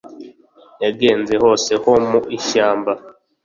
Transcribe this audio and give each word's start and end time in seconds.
yagenze 0.83 1.33
hose 1.43 1.71
ho 1.81 1.91
mu 2.09 2.19
ishyamba 2.37 2.91